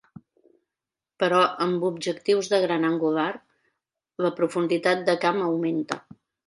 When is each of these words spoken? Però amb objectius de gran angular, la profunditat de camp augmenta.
Però 1.23 1.41
amb 1.67 1.85
objectius 1.91 2.51
de 2.55 2.61
gran 2.65 2.89
angular, 2.91 3.29
la 4.27 4.35
profunditat 4.43 5.09
de 5.13 5.21
camp 5.27 5.43
augmenta. 5.53 6.05